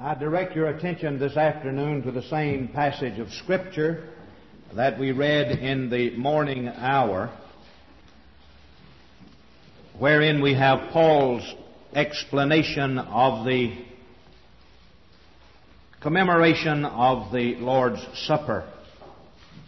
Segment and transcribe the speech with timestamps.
[0.00, 4.10] I direct your attention this afternoon to the same passage of Scripture
[4.76, 7.36] that we read in the morning hour,
[9.98, 11.52] wherein we have Paul's
[11.92, 13.76] explanation of the
[16.00, 18.72] commemoration of the Lord's Supper.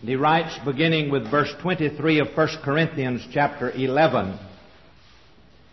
[0.00, 4.38] He writes, beginning with verse 23 of 1 Corinthians chapter 11,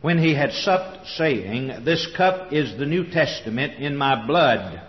[0.00, 4.82] when he had supped, saying, This cup is the New Testament in my blood.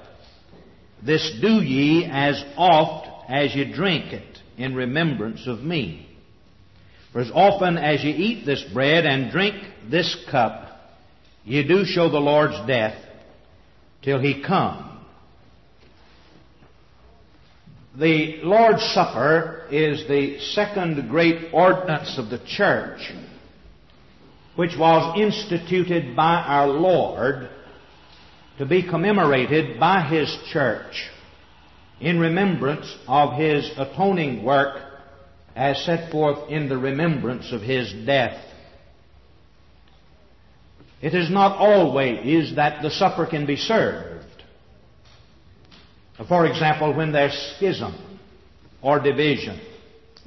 [1.05, 6.07] This do ye as oft as ye drink it in remembrance of me.
[7.11, 9.55] For as often as ye eat this bread and drink
[9.89, 10.79] this cup,
[11.43, 12.95] ye do show the Lord's death
[14.01, 14.87] till he come.
[17.97, 23.11] The Lord's Supper is the second great ordinance of the church,
[24.55, 27.49] which was instituted by our Lord
[28.57, 31.09] to be commemorated by His church
[31.99, 34.81] in remembrance of His atoning work
[35.55, 38.43] as set forth in the remembrance of His death.
[41.01, 44.25] It is not always that the supper can be served.
[46.27, 47.95] For example, when there's schism
[48.81, 49.59] or division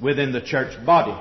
[0.01, 1.15] within the church body.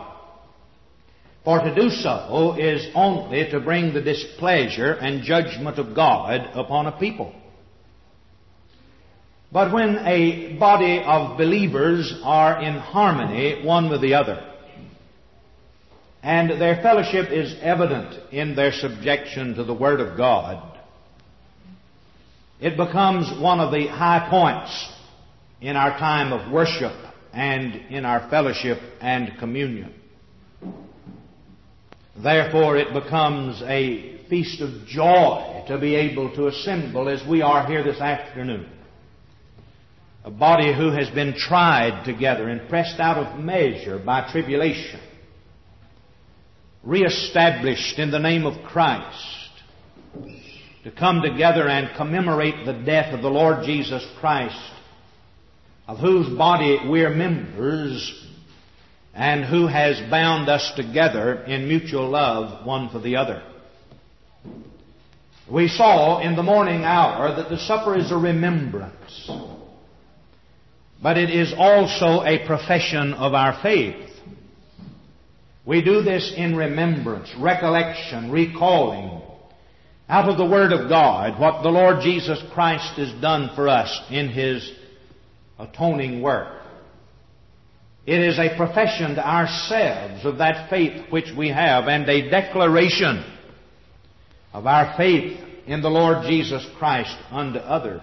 [1.45, 6.87] For to do so is only to bring the displeasure and judgment of God upon
[6.87, 7.35] a people.
[9.53, 14.53] But when a body of believers are in harmony one with the other,
[16.23, 20.81] and their fellowship is evident in their subjection to the Word of God,
[22.59, 24.89] it becomes one of the high points
[25.61, 26.95] in our time of worship
[27.35, 29.93] and in our fellowship and communion.
[32.17, 37.67] Therefore, it becomes a feast of joy to be able to assemble as we are
[37.67, 38.69] here this afternoon.
[40.25, 45.01] A body who has been tried together and pressed out of measure by tribulation,
[46.83, 49.51] reestablished in the name of Christ,
[50.85, 54.73] to come together and commemorate the death of the Lord Jesus Christ,
[55.87, 58.24] of whose body we're members,
[59.15, 63.43] and who has bound us together in mutual love one for the other.
[65.51, 69.31] We saw in the morning hour that the supper is a remembrance,
[71.03, 74.11] but it is also a profession of our faith.
[75.67, 79.23] We do this in remembrance, recollection, recalling,
[80.09, 84.03] out of the Word of God what the Lord Jesus Christ has done for us
[84.11, 84.71] in His
[85.59, 86.64] atoning work.
[88.07, 93.25] It is a profession to ourselves of that faith which we have and a declaration
[94.53, 98.03] of our faith in the Lord Jesus Christ unto others.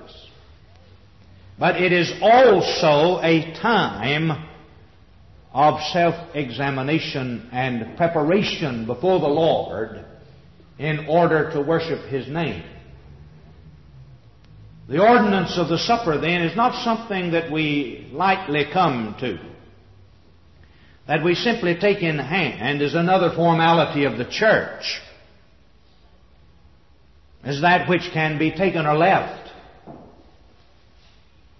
[1.59, 4.47] But it is also a time
[5.53, 10.03] of self-examination and preparation before the Lord
[10.79, 12.63] in order to worship His name.
[14.89, 19.50] The ordinance of the supper then is not something that we lightly come to.
[21.11, 25.01] That we simply take in hand is another formality of the church.
[27.43, 29.51] As that which can be taken or left.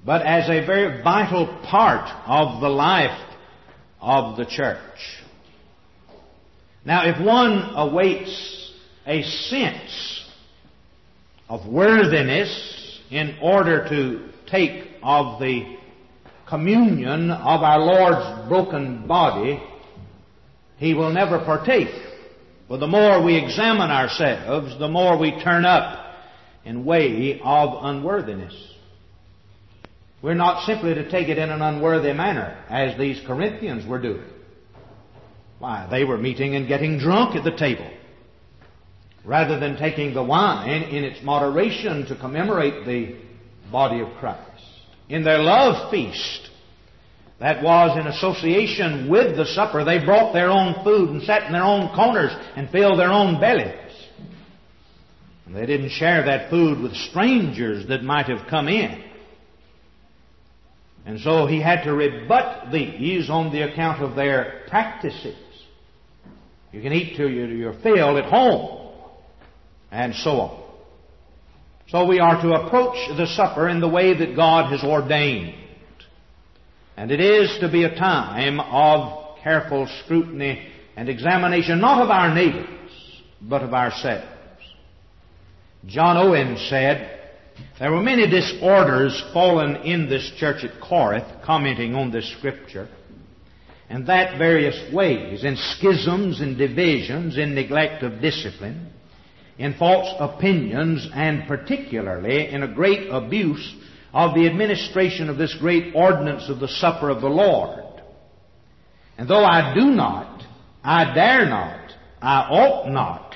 [0.06, 3.20] But as a very vital part of the life
[4.00, 4.80] of the church.
[6.86, 8.72] Now if one awaits
[9.06, 10.30] a sense
[11.50, 15.76] of worthiness in order to take of the
[16.52, 19.64] communion of our Lord's broken body,
[20.78, 21.88] he will never partake.
[22.68, 26.14] For the more we examine ourselves, the more we turn up
[26.66, 28.54] in way of unworthiness.
[30.22, 34.28] We're not simply to take it in an unworthy manner, as these Corinthians were doing.
[35.58, 37.90] Why, they were meeting and getting drunk at the table
[39.24, 43.16] rather than taking the wine in its moderation to commemorate the
[43.72, 44.71] body of Christ.
[45.12, 46.50] In their love feast,
[47.42, 51.52] that was in association with the supper, they brought their own food and sat in
[51.52, 53.92] their own corners and filled their own bellies.
[55.46, 59.04] And They didn't share that food with strangers that might have come in.
[61.06, 65.36] And so he had to rebut these on the account of their practices.
[66.72, 68.94] You can eat till you're filled at home,
[69.92, 70.61] and so on.
[71.92, 75.56] So we are to approach the supper in the way that God has ordained.
[76.96, 82.34] And it is to be a time of careful scrutiny and examination, not of our
[82.34, 82.92] neighbors,
[83.42, 84.26] but of ourselves.
[85.86, 87.20] John Owen said,
[87.78, 92.88] there were many disorders fallen in this church at Corinth, commenting on this scripture,
[93.90, 98.94] and that various ways, in schisms and divisions, in neglect of discipline,
[99.62, 103.76] in false opinions, and particularly in a great abuse
[104.12, 107.84] of the administration of this great ordinance of the supper of the Lord.
[109.20, 110.44] And though I do not,
[110.84, 113.36] I dare not, I ought not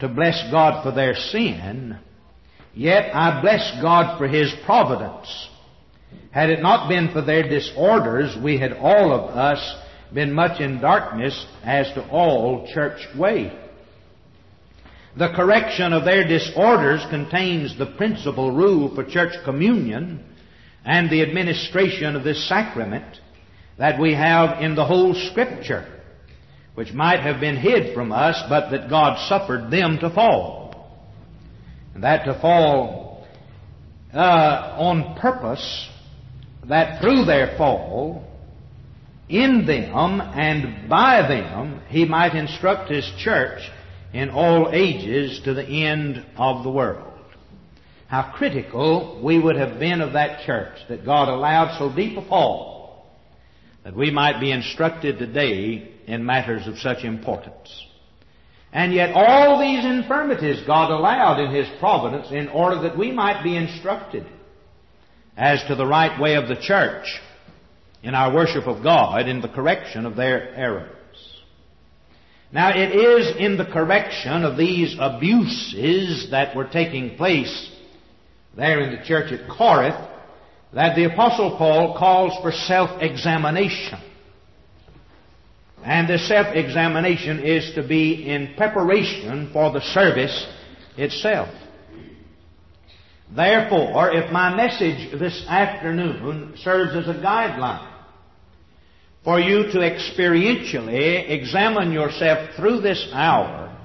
[0.00, 1.98] to bless God for their sin,
[2.74, 5.48] yet I bless God for His providence.
[6.32, 9.74] Had it not been for their disorders, we had all of us
[10.12, 13.58] been much in darkness as to all church way.
[15.16, 20.22] The correction of their disorders contains the principal rule for church communion
[20.84, 23.18] and the administration of this sacrament
[23.78, 25.90] that we have in the whole Scripture,
[26.74, 30.92] which might have been hid from us, but that God suffered them to fall.
[31.94, 33.26] And that to fall
[34.12, 35.88] uh, on purpose,
[36.68, 38.22] that through their fall,
[39.30, 43.62] in them and by them, He might instruct His church
[44.16, 47.12] in all ages to the end of the world.
[48.08, 52.26] How critical we would have been of that church that God allowed so deep a
[52.26, 53.12] fall
[53.84, 57.84] that we might be instructed today in matters of such importance.
[58.72, 63.44] And yet all these infirmities God allowed in His providence in order that we might
[63.44, 64.26] be instructed
[65.36, 67.20] as to the right way of the church
[68.02, 70.95] in our worship of God in the correction of their errors.
[72.52, 77.70] Now it is in the correction of these abuses that were taking place
[78.56, 79.96] there in the church at Corinth
[80.72, 83.98] that the apostle Paul calls for self-examination.
[85.84, 90.46] And this self-examination is to be in preparation for the service
[90.96, 91.48] itself.
[93.34, 97.95] Therefore, if my message this afternoon serves as a guideline
[99.26, 103.76] for you to experientially examine yourself through this hour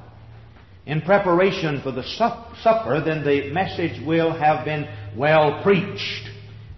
[0.85, 6.29] in preparation for the supper, then the message will have been well preached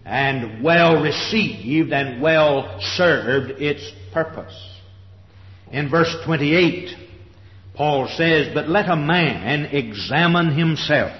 [0.05, 4.55] and well received and well served its purpose.
[5.69, 6.95] In verse 28,
[7.75, 11.11] Paul says, But let a man examine himself,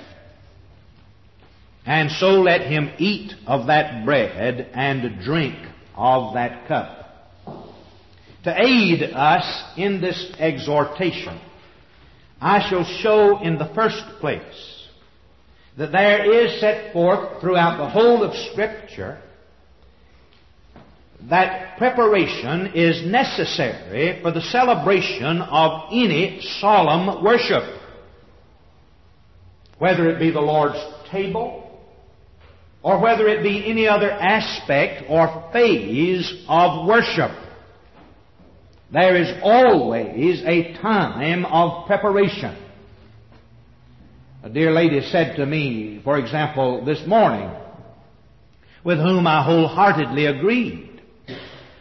[1.86, 5.57] and so let him eat of that bread and drink
[5.98, 7.01] of that cup
[8.44, 11.40] to aid us in this exhortation,
[12.42, 14.88] I shall show in the first place
[15.78, 19.22] that there is set forth throughout the whole of Scripture
[21.30, 27.63] that preparation is necessary for the celebration of any solemn worship,
[29.78, 31.81] whether it be the Lord's table,
[32.81, 37.31] or whether it be any other aspect or phase of worship.
[38.94, 42.56] There is always a time of preparation.
[44.44, 47.50] A dear lady said to me, for example, this morning,
[48.83, 51.02] with whom I wholeheartedly agreed,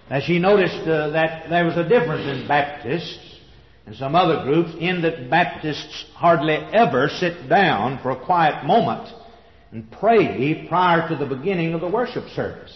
[0.09, 3.37] that she noticed uh, that there was a difference in Baptists
[3.85, 9.15] and some other groups in that Baptists hardly ever sit down for a quiet moment
[9.71, 12.75] and pray prior to the beginning of the worship service.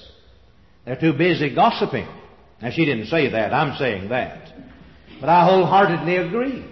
[0.85, 2.09] They're too busy gossiping.
[2.63, 3.53] Now, she didn't say that.
[3.53, 4.53] I'm saying that.
[5.21, 6.65] But I wholeheartedly agree.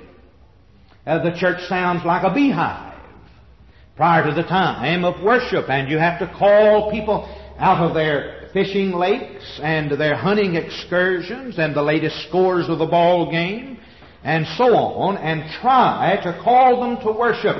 [1.06, 2.94] Uh, the church sounds like a beehive
[3.96, 8.48] prior to the time of worship, and you have to call people out of their
[8.52, 13.78] fishing lakes and their hunting excursions and the latest scores of the ball game
[14.24, 17.56] and so on, and try to call them to worship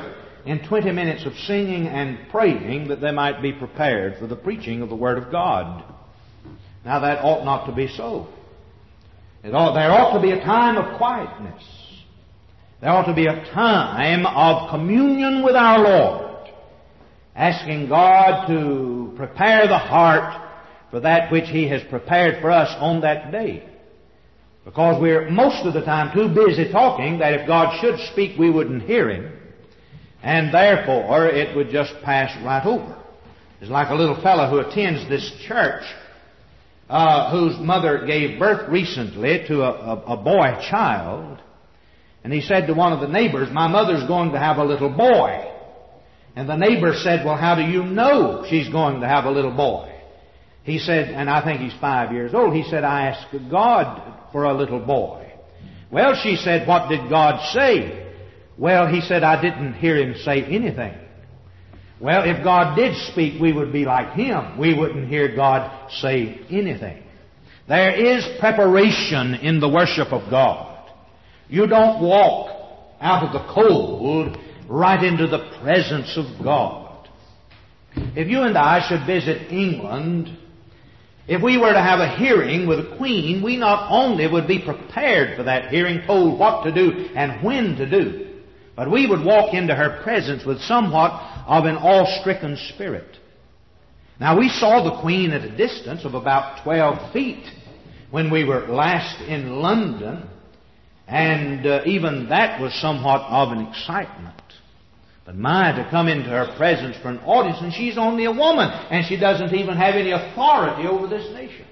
[0.47, 4.81] in 20 minutes of singing and praying that they might be prepared for the preaching
[4.81, 5.94] of the Word of God.
[6.85, 8.29] Now that ought not to be so.
[9.45, 11.63] Ought, there ought to be a time of quietness.
[12.81, 16.51] There ought to be a time of communion with our Lord,
[17.35, 20.43] asking God to prepare the heart
[20.91, 23.69] for that which He has prepared for us on that day.
[24.65, 28.51] Because we're most of the time too busy talking that if God should speak we
[28.51, 29.33] wouldn't hear Him.
[30.23, 32.97] And therefore, it would just pass right over.
[33.61, 35.85] It's like a little fellow who attends this church,
[36.89, 41.41] uh, whose mother gave birth recently to a, a, a boy child.
[42.23, 44.91] And he said to one of the neighbors, my mother's going to have a little
[44.91, 45.51] boy.
[46.37, 49.55] And the neighbor said, well, how do you know she's going to have a little
[49.55, 49.91] boy?
[50.65, 54.45] He said, and I think he's five years old, he said, I asked God for
[54.45, 55.31] a little boy.
[55.91, 58.13] Well, she said, what did God say?
[58.59, 60.95] Well, he said, I didn't hear him say anything.
[62.01, 64.59] Well, if God did speak, we would be like him.
[64.59, 67.03] We wouldn't hear God say anything.
[67.69, 70.91] There is preparation in the worship of God.
[71.49, 72.51] You don't walk
[73.01, 74.37] out of the cold
[74.69, 77.09] right into the presence of God.
[77.95, 80.37] If you and I should visit England
[81.27, 84.63] if we were to have a hearing with a queen, we not only would be
[84.63, 88.41] prepared for that hearing, told what to do and when to do,
[88.77, 93.17] but we would walk into her presence with somewhat of an awe-stricken spirit.
[94.21, 97.45] Now we saw the queen at a distance of about 12 feet
[98.11, 100.29] when we were last in London,
[101.09, 104.41] and uh, even that was somewhat of an excitement.
[105.27, 108.69] But my, to come into her presence for an audience, and she's only a woman,
[108.69, 111.67] and she doesn't even have any authority over this nation.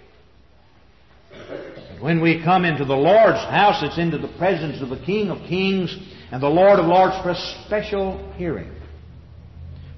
[2.01, 5.39] When we come into the Lord's house, it's into the presence of the King of
[5.49, 5.97] Kings
[6.33, 8.73] and the Lord of Lords for a special hearing,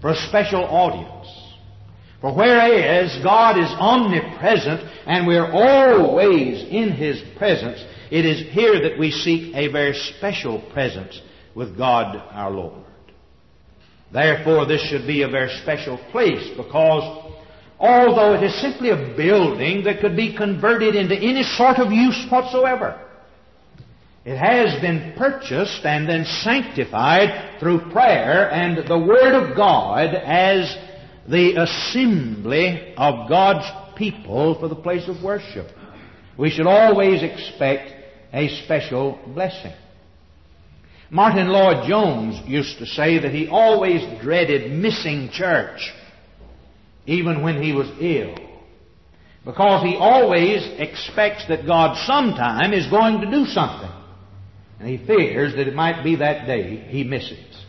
[0.04, 1.26] for a special audience.
[2.20, 8.98] For whereas God is omnipresent and we're always in His presence, it is here that
[8.98, 11.18] we seek a very special presence
[11.54, 12.84] with God our Lord.
[14.12, 17.34] Therefore, this should be a very special place because
[17.78, 22.26] although it is simply a building that could be converted into any sort of use
[22.30, 23.03] whatsoever,
[24.24, 30.74] it has been purchased and then sanctified through prayer and the Word of God as
[31.28, 35.68] the assembly of God's people for the place of worship.
[36.38, 37.92] We should always expect
[38.32, 39.74] a special blessing.
[41.10, 45.92] Martyn Lloyd-Jones used to say that he always dreaded missing church,
[47.06, 48.34] even when he was ill.
[49.44, 53.90] Because he always expects that God sometime is going to do something.
[54.84, 57.64] And he fears that it might be that day he misses.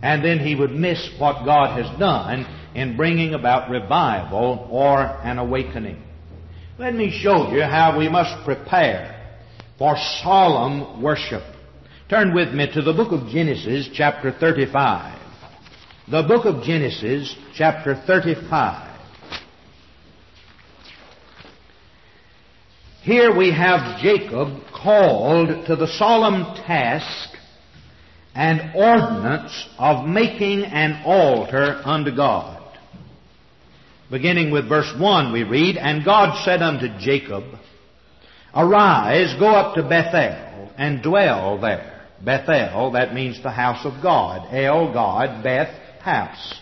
[0.00, 5.36] And then he would miss what God has done in bringing about revival or an
[5.36, 6.02] awakening.
[6.78, 9.36] Let me show you how we must prepare
[9.76, 11.42] for solemn worship.
[12.08, 15.20] Turn with me to the book of Genesis, chapter 35.
[16.10, 18.93] The book of Genesis, chapter 35.
[23.04, 27.36] Here we have Jacob called to the solemn task
[28.34, 32.62] and ordinance of making an altar unto God.
[34.10, 37.44] Beginning with verse 1 we read, And God said unto Jacob,
[38.56, 44.48] Arise, go up to Bethel, and dwell there Bethel, that means the house of God.
[44.50, 45.68] El, God, Beth,
[46.00, 46.58] house.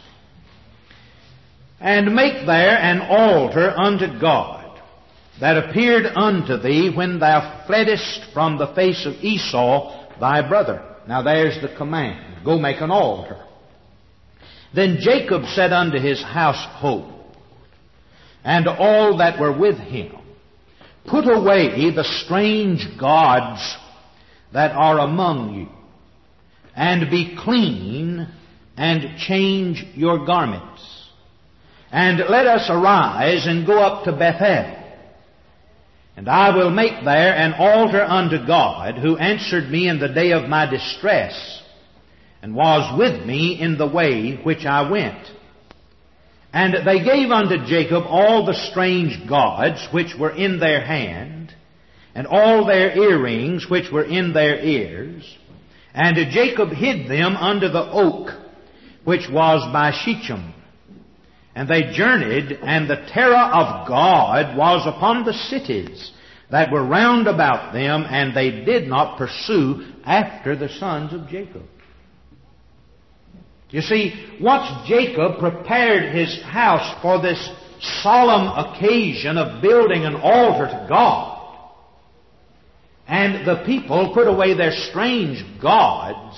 [1.78, 4.62] And make there an altar unto God
[5.42, 10.80] that appeared unto thee when thou fleddest from the face of Esau thy brother.
[11.08, 12.44] Now there's the command.
[12.44, 13.44] Go make an altar.
[14.72, 17.26] Then Jacob said unto his household,
[18.44, 20.16] and all that were with him,
[21.08, 23.76] Put away the strange gods
[24.52, 25.68] that are among you,
[26.76, 28.28] and be clean,
[28.76, 31.08] and change your garments.
[31.90, 34.81] And let us arise and go up to Bethel.
[36.16, 40.33] And I will make there an altar unto God, who answered me in the day
[40.33, 41.62] of my distress,
[42.42, 45.26] and was with me in the way which I went.
[46.52, 51.54] And they gave unto Jacob all the strange gods which were in their hand,
[52.14, 55.38] and all their earrings which were in their ears.
[55.95, 58.31] And Jacob hid them under the oak
[59.04, 60.54] which was by Shechem.
[61.54, 66.12] And they journeyed, and the terror of God was upon the cities
[66.50, 71.62] that were round about them, and they did not pursue after the sons of Jacob.
[73.71, 77.50] You see, once Jacob prepared his house for this
[78.02, 81.30] solemn occasion of building an altar to God,
[83.09, 86.37] and the people put away their strange gods,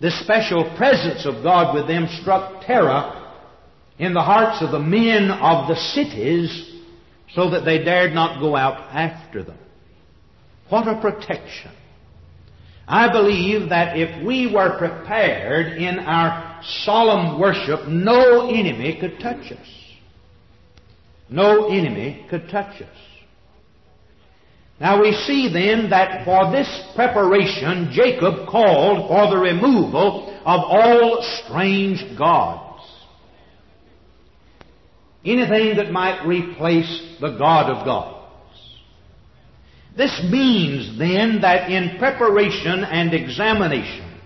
[0.00, 3.23] the special presence of God with them struck terror
[3.98, 6.72] in the hearts of the men of the cities
[7.34, 9.58] so that they dared not go out after them.
[10.68, 11.72] What a protection.
[12.86, 19.52] I believe that if we were prepared in our solemn worship, no enemy could touch
[19.52, 19.68] us.
[21.30, 22.96] No enemy could touch us.
[24.80, 31.22] Now we see then that for this preparation, Jacob called for the removal of all
[31.44, 32.63] strange gods.
[35.24, 38.14] Anything that might replace the God of gods.
[39.96, 44.20] This means then that in preparation and examination,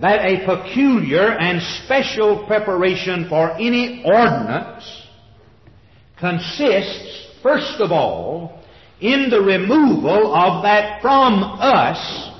[0.00, 5.02] that a peculiar and special preparation for any ordinance
[6.18, 8.62] consists, first of all,
[9.00, 12.30] in the removal of that from us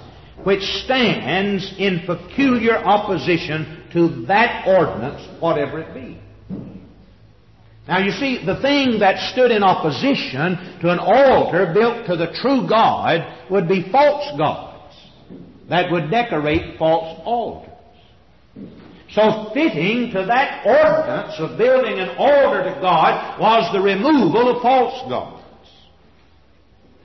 [0.44, 6.20] which stands in peculiar opposition to that ordinance, whatever it be.
[7.88, 12.32] Now you see, the thing that stood in opposition to an altar built to the
[12.40, 14.94] true God would be false gods
[15.68, 17.70] that would decorate false altars.
[19.10, 24.62] So fitting to that ordinance of building an altar to God was the removal of
[24.62, 25.42] false gods.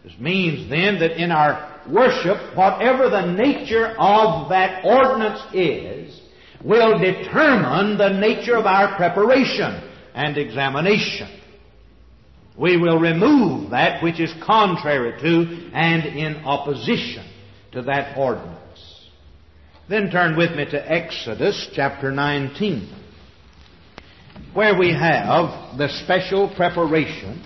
[0.03, 6.21] This means then that in our worship, whatever the nature of that ordinance is,
[6.63, 9.86] will determine the nature of our preparation
[10.17, 11.29] and examination.
[12.57, 17.23] We will remove that which is contrary to and in opposition
[17.73, 18.57] to that ordinance.
[19.87, 22.89] Then turn with me to Exodus chapter 19,
[24.55, 27.45] where we have the special preparation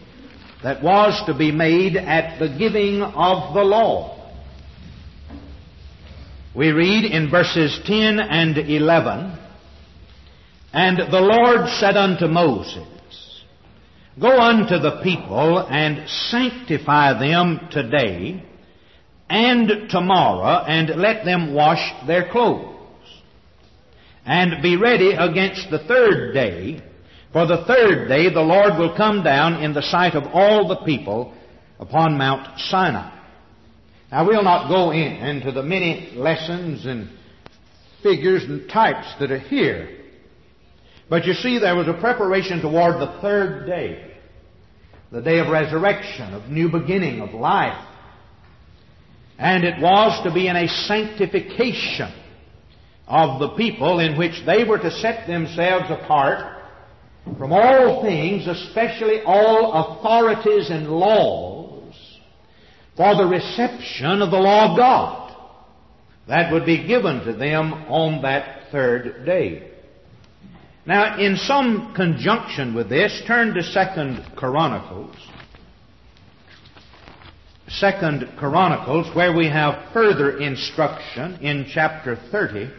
[0.64, 4.18] that was to be made at the giving of the law.
[6.56, 9.41] We read in verses 10 and 11,
[10.74, 12.88] And the Lord said unto Moses,
[14.20, 18.44] Go unto the people and sanctify them today
[19.30, 22.76] and tomorrow, and let them wash their clothes.
[24.26, 26.82] And be ready against the third day,
[27.32, 30.84] for the third day the Lord will come down in the sight of all the
[30.86, 31.34] people
[31.80, 33.18] upon Mount Sinai.
[34.12, 37.10] Now we'll not go in into the many lessons and
[38.04, 40.01] figures and types that are here.
[41.12, 44.14] But you see, there was a preparation toward the third day,
[45.12, 47.86] the day of resurrection, of new beginning, of life.
[49.38, 52.14] And it was to be in a sanctification
[53.08, 56.64] of the people in which they were to set themselves apart
[57.38, 61.94] from all things, especially all authorities and laws,
[62.96, 65.38] for the reception of the law of God
[66.30, 69.71] that would be given to them on that third day.
[70.86, 75.16] Now, in some conjunction with this, turn to Second Chronicles.
[77.68, 82.70] Second Chronicles, where we have further instruction in chapter 30.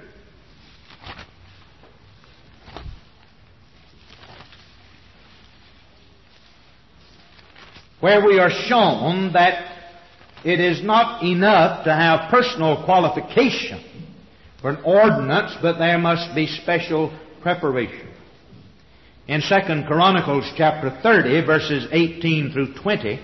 [8.00, 9.76] where we are shown that
[10.44, 13.80] it is not enough to have personal qualification
[14.60, 18.08] for an ordinance, but there must be special preparation.
[19.28, 23.20] In 2 Chronicles chapter 30, verses 18 through 20,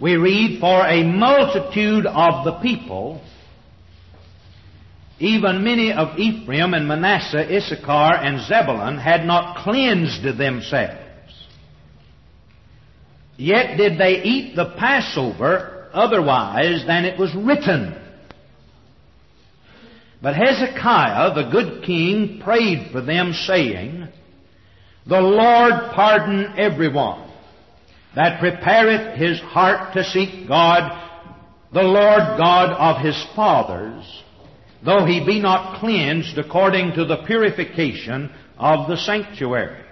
[0.00, 3.20] we read, For a multitude of the people,
[5.18, 11.08] even many of Ephraim and Manasseh, Issachar and Zebulun, had not cleansed themselves
[13.38, 17.94] Yet did they eat the Passover otherwise than it was written.
[20.20, 24.08] But Hezekiah, the good king, prayed for them, saying,
[25.06, 27.30] The Lord pardon everyone
[28.16, 30.90] that prepareth his heart to seek God,
[31.72, 34.04] the Lord God of his fathers,
[34.84, 39.84] though he be not cleansed according to the purification of the sanctuary.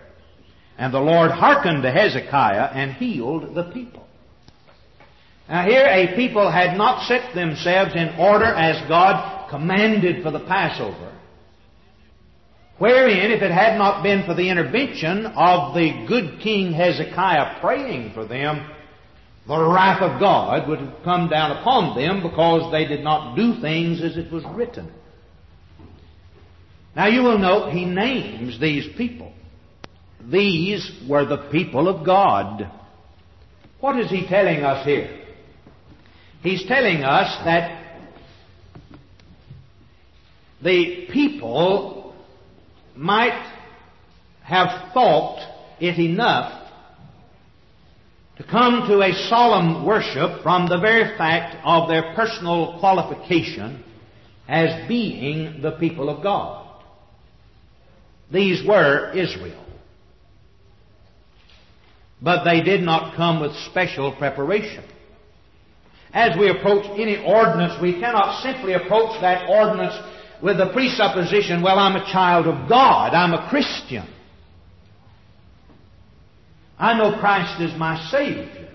[0.77, 4.07] And the Lord hearkened to Hezekiah and healed the people.
[5.49, 8.87] Now here a people had not set themselves in order as
[9.50, 11.12] Commanded for the Passover.
[12.78, 18.12] Wherein, if it had not been for the intervention of the good King Hezekiah praying
[18.12, 18.70] for them,
[19.48, 23.61] the wrath of God would have come down upon them because they did not do
[23.61, 24.92] things as it was written.
[26.94, 29.32] Now you will note he names these people.
[30.30, 32.70] These were the people of God.
[33.80, 35.24] What is he telling us here?
[36.42, 37.86] He's telling us that
[40.62, 42.14] the people
[42.95, 43.53] might
[44.42, 45.40] have thought
[45.81, 46.71] it enough
[48.37, 53.83] to come to a solemn worship from the very fact of their personal qualification
[54.49, 56.64] as being the people of God.
[58.31, 59.64] These were Israel.
[62.21, 64.85] But they did not come with special preparation.
[66.12, 69.95] As we approach any ordinance, we cannot simply approach that ordinance
[70.42, 74.07] with the presupposition, well, I'm a child of God, I'm a Christian.
[76.79, 78.68] I know Christ is my Savior.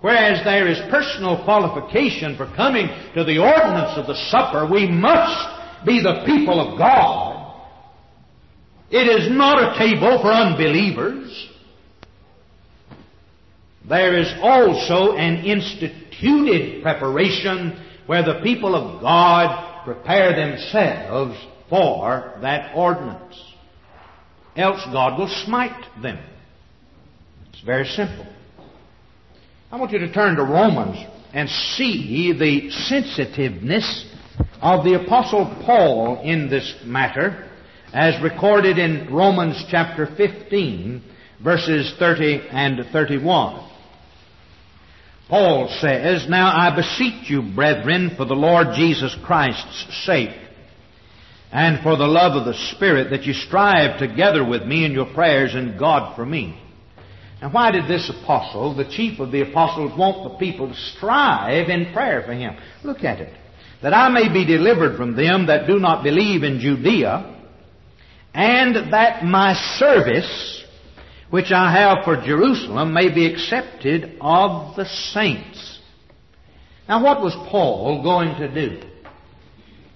[0.00, 5.86] Whereas there is personal qualification for coming to the ordinance of the supper, we must
[5.86, 7.34] be the people of God.
[8.90, 11.48] It is not a table for unbelievers.
[13.88, 21.36] There is also an instituted preparation where the people of God prepare themselves
[21.68, 23.54] for that ordinance.
[24.56, 26.18] Else God will smite them.
[27.52, 28.26] It's very simple.
[29.70, 34.06] I want you to turn to Romans and see the sensitiveness
[34.62, 37.50] of the Apostle Paul in this matter
[37.92, 41.02] as recorded in Romans chapter 15
[41.42, 43.73] verses 30 and 31.
[45.28, 50.36] Paul says, Now I beseech you, brethren, for the Lord Jesus Christ's sake,
[51.50, 55.12] and for the love of the Spirit, that you strive together with me in your
[55.14, 56.60] prayers and God for me.
[57.40, 61.68] Now why did this apostle, the chief of the apostles, want the people to strive
[61.68, 62.56] in prayer for him?
[62.82, 63.32] Look at it.
[63.82, 67.30] That I may be delivered from them that do not believe in Judea,
[68.32, 70.63] and that my service
[71.34, 75.80] which I have for Jerusalem may be accepted of the saints.
[76.88, 78.80] Now what was Paul going to do?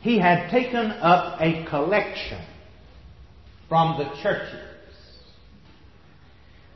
[0.01, 2.45] He had taken up a collection
[3.69, 4.65] from the churches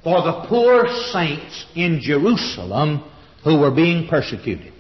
[0.05, 3.03] for the poor saints in Jerusalem
[3.42, 4.75] who were being persecuted.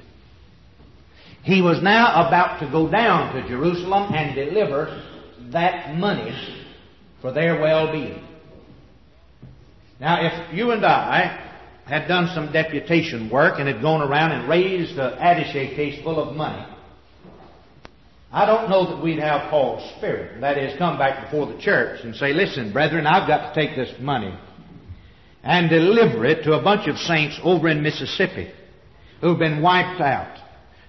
[1.42, 5.02] He was now about to go down to Jerusalem and deliver
[5.50, 6.70] that money
[7.20, 8.28] for their well-being.
[10.00, 11.50] Now, if you and I
[11.86, 16.20] had done some deputation work and had gone around and raised an attache case full
[16.20, 16.66] of money,
[18.32, 20.40] I don't know that we'd have Paul's spirit.
[20.40, 23.76] That is, come back before the church and say, listen, brethren, I've got to take
[23.76, 24.34] this money
[25.42, 28.50] and deliver it to a bunch of saints over in Mississippi
[29.20, 30.38] who've been wiped out,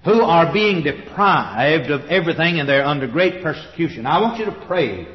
[0.05, 4.05] who are being deprived of everything and they're under great persecution.
[4.05, 5.07] I want you to pray.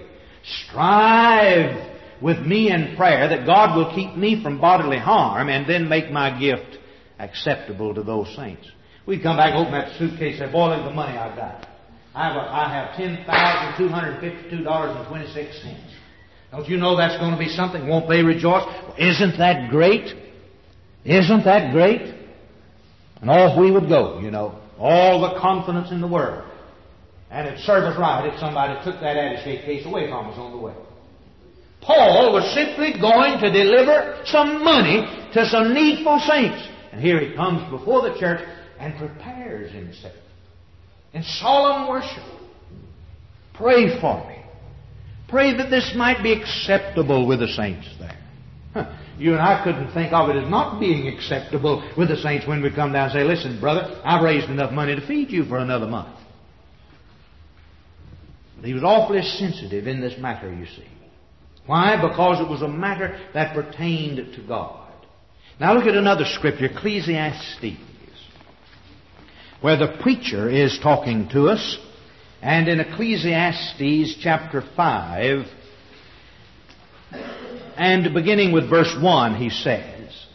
[0.66, 5.88] Strive with me in prayer that God will keep me from bodily harm and then
[5.88, 6.78] make my gift
[7.18, 8.70] acceptable to those saints.
[9.06, 11.66] We'd come back, open that suitcase, say, boy, look at the money I've got.
[12.14, 15.80] I have, have $10,252.26.
[16.50, 17.86] Don't you know that's going to be something?
[17.86, 18.64] Won't they rejoice?
[18.98, 20.12] Isn't that great?
[21.04, 22.14] Isn't that great?
[23.20, 24.58] And off we would go, you know.
[24.78, 26.44] All the confidence in the world.
[27.30, 30.52] And it'd serve us right if somebody took that attache case away from us on
[30.52, 30.74] the way.
[31.80, 36.66] Paul was simply going to deliver some money to some needful saints.
[36.92, 38.46] And here he comes before the church
[38.78, 40.14] and prepares himself
[41.12, 42.24] in solemn worship.
[43.54, 44.36] Pray for me.
[45.28, 48.96] Pray that this might be acceptable with the saints there.
[49.18, 52.62] You and I couldn't think of it as not being acceptable with the saints when
[52.62, 55.58] we come down and say, listen, brother, I've raised enough money to feed you for
[55.58, 56.16] another month.
[58.56, 60.86] But he was awfully sensitive in this matter, you see.
[61.68, 62.00] Why?
[62.00, 64.90] Because it was a matter that pertained to God.
[65.60, 67.76] Now look at another scripture, Ecclesiastes,
[69.60, 71.76] where the preacher is talking to us.
[72.40, 75.46] And in Ecclesiastes chapter 5,
[77.76, 80.26] and beginning with verse 1, he says,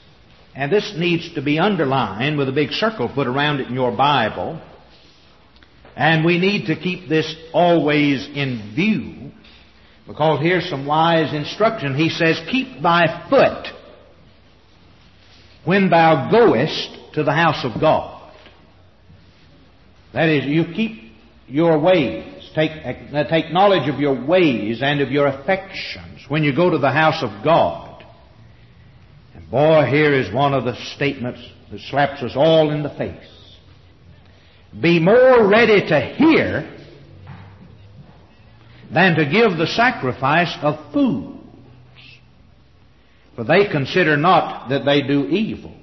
[0.55, 3.91] and this needs to be underlined with a big circle put around it in your
[3.91, 4.61] Bible,
[5.95, 9.23] and we need to keep this always in view
[10.07, 11.95] because here's some wise instruction.
[11.95, 13.67] He says, Keep thy foot
[15.65, 18.31] when thou goest to the house of God.
[20.13, 21.11] That is, you keep
[21.47, 22.51] your ways.
[22.53, 26.77] Take, uh, take knowledge of your ways and of your affections when you go to
[26.77, 28.03] the house of God.
[29.33, 33.57] And boy, here is one of the statements that slaps us all in the face.
[34.79, 36.72] Be more ready to hear
[38.93, 41.39] than to give the sacrifice of fools.
[43.36, 45.75] For they consider not that they do evil.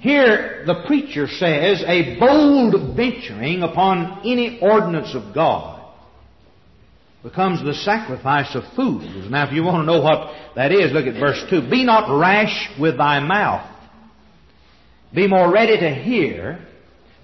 [0.00, 5.78] Here the preacher says a bold venturing upon any ordinance of God
[7.22, 9.28] becomes the sacrifice of fools.
[9.28, 11.68] Now, if you want to know what that is, look at verse 2.
[11.68, 13.68] Be not rash with thy mouth.
[15.12, 16.64] Be more ready to hear.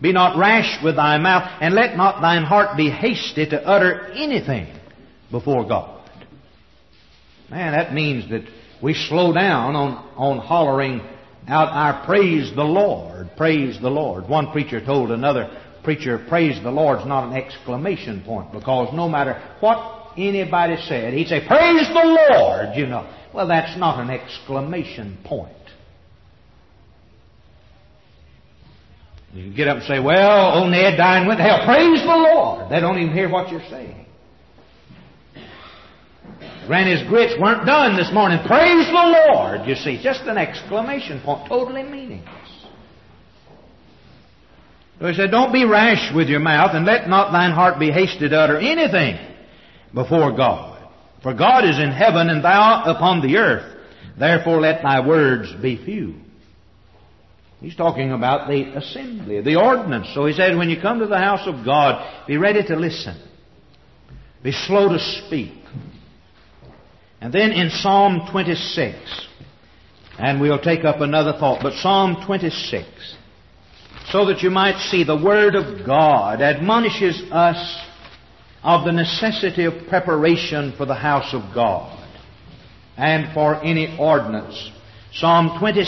[0.04, 4.12] Be not rash with thy mouth, and let not thine heart be hasty to utter
[4.12, 4.66] anything
[5.30, 6.06] before God.
[7.50, 8.42] Man, that means that
[8.82, 11.00] we slow down on, on hollering
[11.48, 14.28] out our praise the Lord, praise the Lord.
[14.28, 15.50] One preacher told another
[15.82, 21.28] preacher, praise the Lord's not an exclamation point because no matter what anybody said, he'd
[21.28, 23.10] say, praise the Lord, you know.
[23.32, 25.63] Well, that's not an exclamation point.
[29.34, 31.66] You get up and say, well, old Ned died went to hell.
[31.66, 32.70] Praise the Lord.
[32.70, 34.06] They don't even hear what you're saying.
[36.68, 38.38] Granny's grits weren't done this morning.
[38.46, 39.68] Praise the Lord.
[39.68, 42.30] You see, just an exclamation point, totally meaningless.
[45.00, 47.90] So he said, Don't be rash with your mouth, and let not thine heart be
[47.90, 49.18] hasty to utter anything
[49.92, 50.80] before God.
[51.22, 53.76] For God is in heaven, and thou upon the earth.
[54.18, 56.14] Therefore let thy words be few.
[57.64, 60.08] He's talking about the assembly, the ordinance.
[60.12, 63.16] So he said, when you come to the house of God, be ready to listen.
[64.42, 65.54] Be slow to speak.
[67.22, 68.98] And then in Psalm 26,
[70.18, 72.86] and we'll take up another thought, but Psalm 26,
[74.10, 77.78] so that you might see the Word of God admonishes us
[78.62, 81.98] of the necessity of preparation for the house of God
[82.98, 84.70] and for any ordinance.
[85.14, 85.82] Psalm 20,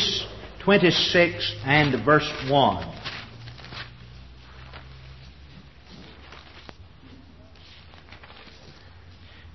[0.67, 2.99] 26 and verse 1.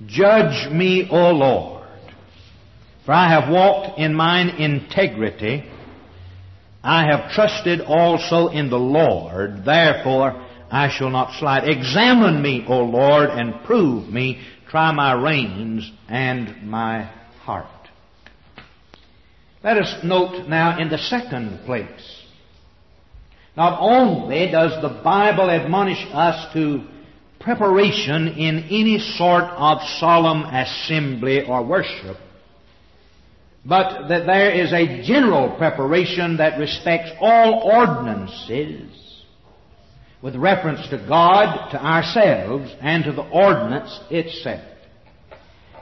[0.06, 1.86] Judge me, O Lord,
[3.06, 5.69] for I have walked in mine integrity.
[6.82, 11.67] I have trusted also in the Lord, therefore I shall not slide.
[11.67, 14.41] Examine me, O Lord, and prove me.
[14.69, 17.04] Try my reins and my
[17.41, 17.81] heart.
[19.63, 22.17] Let us note now in the second place.
[23.56, 26.84] Not only does the Bible admonish us to
[27.39, 32.17] preparation in any sort of solemn assembly or worship,
[33.63, 38.89] but that there is a general preparation that respects all ordinances
[40.24, 44.63] with reference to God, to ourselves, and to the ordinance itself.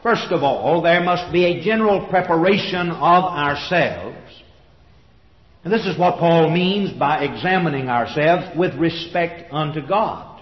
[0.01, 4.17] First of all, there must be a general preparation of ourselves.
[5.63, 10.41] And this is what Paul means by examining ourselves with respect unto God.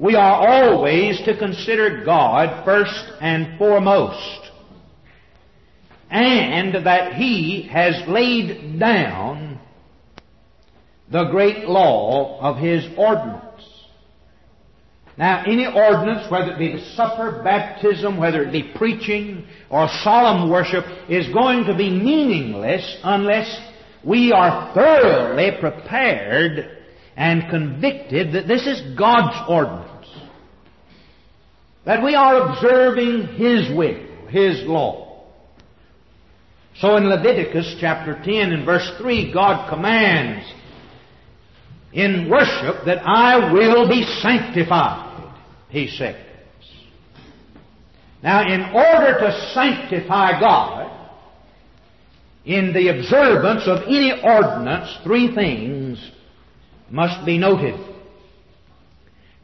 [0.00, 4.50] We are always to consider God first and foremost.
[6.10, 9.60] And that He has laid down
[11.12, 13.49] the great law of His ordinance.
[15.20, 20.50] Now, any ordinance, whether it be the supper, baptism, whether it be preaching or solemn
[20.50, 23.54] worship, is going to be meaningless unless
[24.02, 26.78] we are thoroughly prepared
[27.16, 30.08] and convicted that this is God's ordinance.
[31.84, 35.26] That we are observing His will, His law.
[36.78, 40.50] So in Leviticus chapter 10 and verse 3, God commands
[41.92, 45.09] in worship that I will be sanctified,
[45.70, 46.16] He says.
[48.22, 50.90] Now, in order to sanctify God,
[52.44, 56.10] in the observance of any ordinance, three things
[56.90, 57.78] must be noted.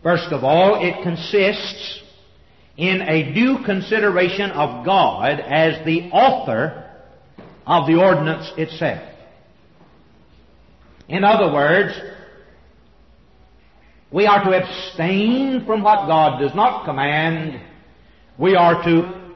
[0.03, 2.01] First of all, it consists
[2.77, 6.91] in a due consideration of God as the author
[7.67, 9.03] of the ordinance itself.
[11.09, 11.95] In other words,
[14.13, 17.61] we are to abstain from what God does not command.
[18.39, 19.33] We are to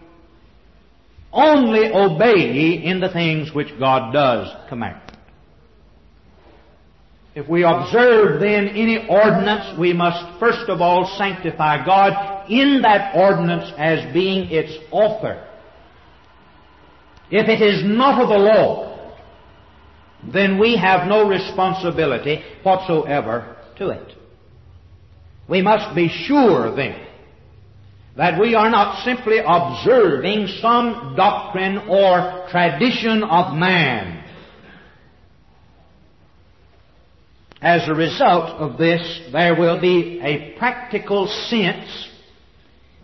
[1.33, 5.01] only obey in the things which God does command.
[7.35, 13.17] If we observe then any ordinance, we must first of all sanctify God in that
[13.17, 15.47] ordinance as being its author.
[17.31, 19.15] If it is not of the Lord,
[20.33, 24.20] then we have no responsibility whatsoever to it.
[25.51, 27.07] We must be sure then
[28.17, 34.21] that we are not simply observing some doctrine or tradition of man,
[37.63, 42.09] As a result of this, there will be a practical sense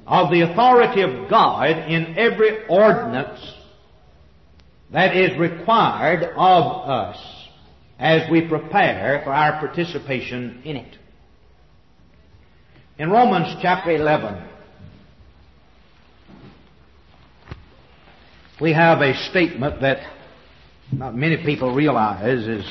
[0.06, 3.38] of the authority of God in every ordinance
[4.92, 7.18] that is required of us
[7.98, 10.96] as we prepare for our participation in it.
[12.98, 14.42] In Romans chapter 11,
[18.58, 19.98] we have a statement that
[20.90, 22.64] not many people realize is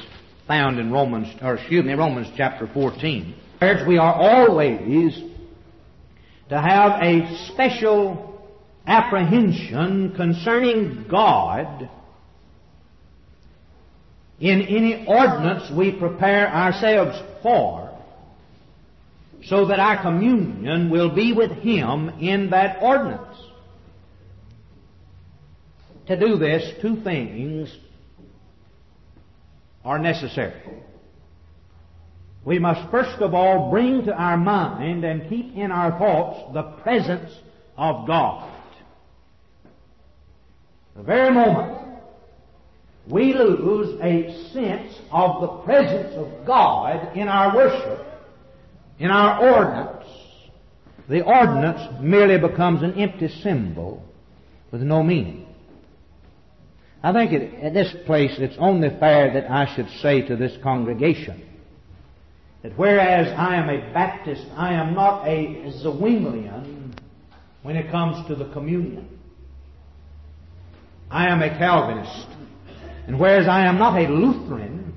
[0.48, 3.36] found in Romans, or excuse me, Romans chapter 14.
[3.88, 5.14] We are always
[6.50, 8.42] to have a special
[8.88, 11.88] apprehension concerning God
[14.40, 17.85] in any ordinance we prepare ourselves for,
[19.46, 23.38] so that our communion will be with Him in that ordinance.
[26.08, 27.76] To do this, two things
[29.84, 30.62] are necessary.
[32.44, 36.64] We must first of all bring to our mind and keep in our thoughts the
[36.84, 37.32] presence
[37.76, 38.52] of God.
[40.96, 41.86] The very moment
[43.08, 48.15] we lose a sense of the presence of God in our worship,
[49.00, 50.08] in our ordinance,
[51.10, 54.04] the ordinance merely becomes an empty symbol
[54.72, 55.46] with no meaning.
[57.04, 60.58] I think it, at this place it's only fair that I should say to this
[60.64, 61.44] congregation
[62.64, 66.98] that whereas I am a Baptist, I am not a Zwinglian
[67.62, 69.08] when it comes to the communion.
[71.12, 72.28] I am a Calvinist.
[73.06, 74.96] And whereas I am not a Lutheran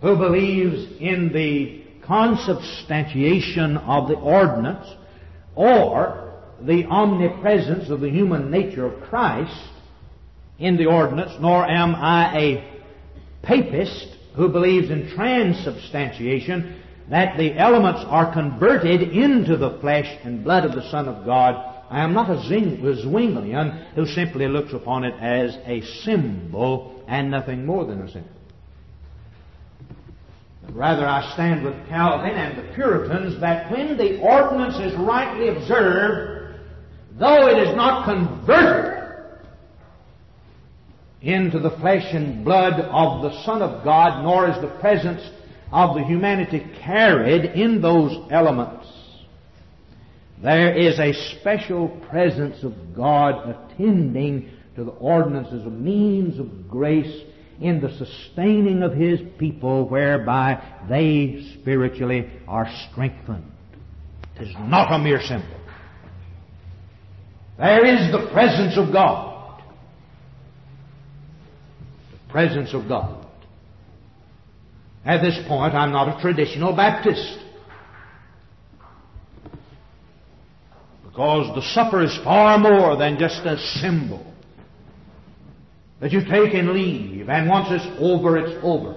[0.00, 4.86] who believes in the consubstantiation of the ordinance
[5.54, 9.70] or the omnipresence of the human nature of Christ
[10.58, 12.80] in the ordinance, nor am I a
[13.42, 20.64] papist who believes in transubstantiation, that the elements are converted into the flesh and blood
[20.64, 25.14] of the Son of God I am not a Zwinglian who simply looks upon it
[25.20, 28.30] as a symbol and nothing more than a symbol.
[30.74, 36.58] Rather, I stand with Calvin and the Puritans that when the ordinance is rightly observed,
[37.16, 39.04] though it is not converted
[41.22, 45.22] into the flesh and blood of the Son of God, nor is the presence
[45.70, 48.88] of the humanity carried in those elements,
[50.42, 57.22] there is a special presence of God attending to the ordinances of means of grace
[57.60, 63.50] in the sustaining of His people whereby they spiritually are strengthened.
[64.36, 65.60] It is not a mere symbol.
[67.58, 69.62] There is the presence of God.
[72.10, 73.26] The presence of God.
[75.04, 77.38] At this point, I'm not a traditional Baptist.
[81.04, 84.33] Because the supper is far more than just a symbol
[86.00, 88.96] that you take and leave, and once it's over, it's over.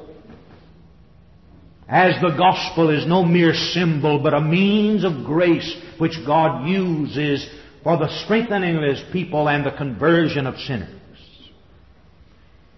[1.88, 7.50] As the gospel is no mere symbol, but a means of grace which God uses
[7.84, 10.90] for the strengthening of His people and the conversion of sinners.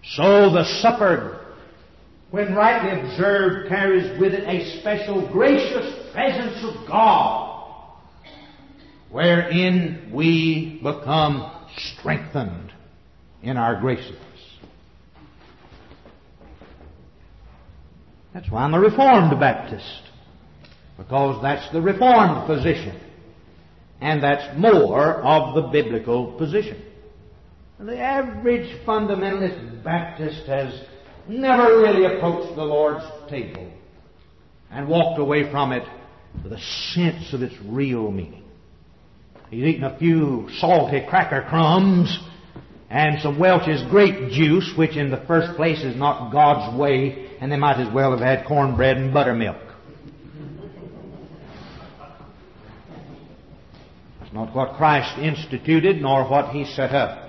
[0.04, 1.44] So the supper,
[2.30, 7.50] when rightly observed, carries with it a special gracious presence of God
[9.10, 12.69] wherein we become strengthened
[13.42, 14.18] in our graces.
[18.32, 20.02] That's why I'm a Reformed Baptist.
[20.96, 23.00] Because that's the Reformed position.
[24.00, 26.82] And that's more of the biblical position.
[27.78, 30.82] The average fundamentalist Baptist has
[31.28, 33.72] never really approached the Lord's table
[34.70, 35.82] and walked away from it
[36.42, 36.60] with a
[36.92, 38.44] sense of its real meaning.
[39.50, 42.18] He's eaten a few salty cracker crumbs
[42.90, 47.50] and some Welch's grape juice, which in the first place is not God's way, and
[47.50, 49.62] they might as well have had cornbread and buttermilk.
[54.22, 57.28] It's not what Christ instituted nor what He set up.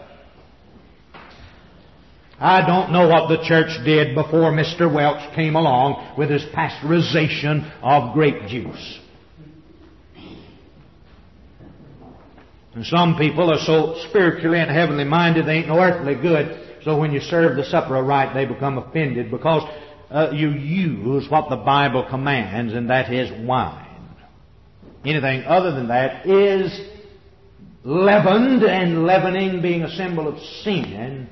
[2.39, 4.91] I don't know what the church did before Mr.
[4.91, 8.99] Welch came along with his pasteurization of grape juice.
[12.73, 16.79] And some people are so spiritually and heavenly minded they ain't no earthly good.
[16.83, 19.63] So when you serve the supper right, they become offended because
[20.09, 23.87] uh, you use what the Bible commands, and that is wine.
[25.05, 26.79] Anything other than that is
[27.83, 31.27] leavened, and leavening being a symbol of sin,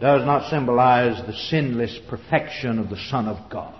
[0.00, 3.78] does not symbolize the sinless perfection of the Son of God.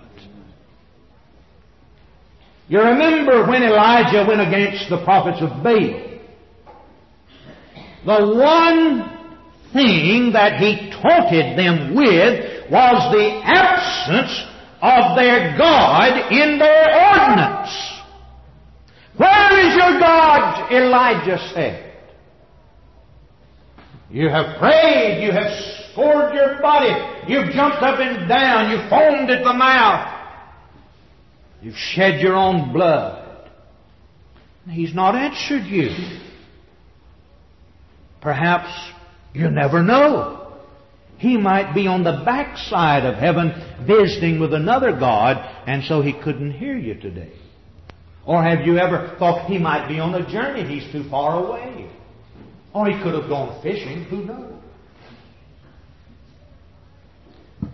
[2.69, 6.02] You remember when Elijah went against the prophets of Baal.
[8.05, 9.09] The one
[9.71, 14.45] thing that he taunted them with was the absence
[14.81, 17.93] of their God in their ordinance.
[19.15, 20.71] Where is your God?
[20.71, 21.93] Elijah said.
[24.09, 25.51] You have prayed, you have
[25.91, 26.93] scored your body,
[27.27, 30.07] you've jumped up and down, you've foamed at the mouth,
[31.61, 33.49] you've shed your own blood.
[34.69, 35.89] He's not answered you.
[38.23, 38.73] Perhaps
[39.33, 40.39] you never know.
[41.17, 43.51] He might be on the backside of heaven
[43.85, 47.33] visiting with another God, and so he couldn't hear you today.
[48.25, 50.63] Or have you ever thought he might be on a journey?
[50.63, 51.89] He's too far away.
[52.73, 54.05] Or he could have gone fishing.
[54.05, 54.53] Who knows?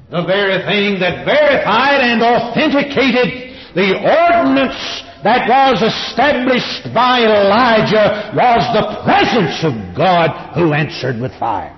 [0.09, 8.61] The very thing that verified and authenticated the ordinance that was established by Elijah was
[8.73, 11.75] the presence of God who answered with fire.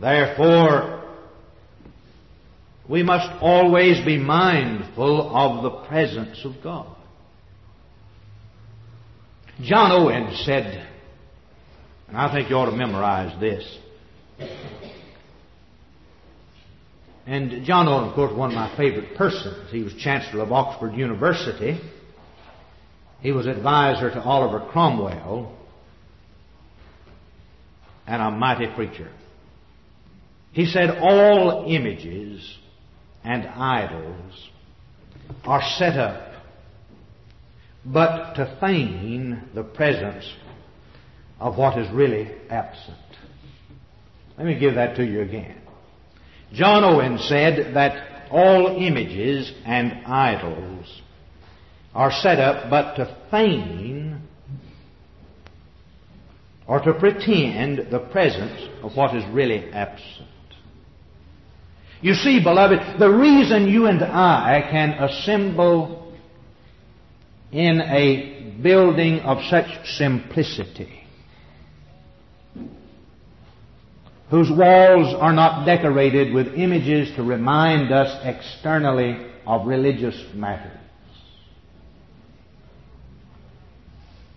[0.00, 1.04] Therefore,
[2.88, 6.96] we must always be mindful of the presence of God.
[9.62, 10.88] John Owen said,
[12.08, 13.78] and I think you ought to memorize this.
[17.30, 19.70] And John Owen, of course, one of my favorite persons.
[19.70, 21.80] He was Chancellor of Oxford University.
[23.20, 25.56] He was advisor to Oliver Cromwell
[28.04, 29.12] and a mighty preacher.
[30.50, 32.58] He said, All images
[33.22, 34.48] and idols
[35.44, 36.32] are set up
[37.84, 40.28] but to feign the presence
[41.38, 42.98] of what is really absent.
[44.36, 45.60] Let me give that to you again.
[46.52, 51.02] John Owen said that all images and idols
[51.94, 54.22] are set up but to feign
[56.66, 60.28] or to pretend the presence of what is really absent.
[62.00, 66.14] You see, beloved, the reason you and I can assemble
[67.52, 70.99] in a building of such simplicity,
[74.30, 80.78] whose walls are not decorated with images to remind us externally of religious matters.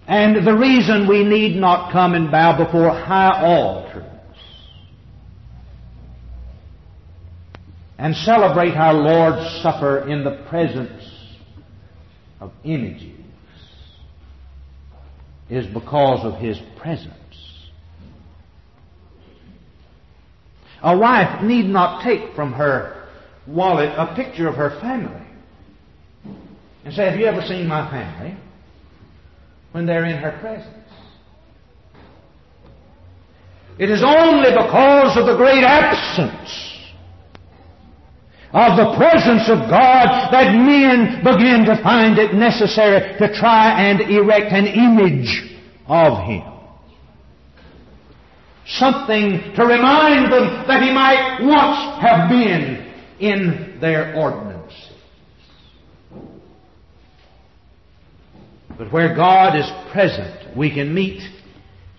[0.07, 4.03] And the reason we need not come and bow before high altars
[7.99, 11.03] and celebrate our Lord's Supper in the presence
[12.41, 13.19] of images
[15.49, 17.13] is because of His presence.
[20.83, 23.07] A wife need not take from her
[23.47, 25.25] wallet a picture of her family
[26.85, 28.37] and say, Have you ever seen my family?
[29.73, 30.69] when they're in her presence.
[33.79, 36.69] It is only because of the great absence
[38.53, 43.99] of the presence of God that men begin to find it necessary to try and
[44.01, 45.57] erect an image
[45.87, 46.52] of Him.
[48.65, 54.89] Something to remind them that He might once have been in their ordinances.
[58.77, 61.21] But where God is present, we can meet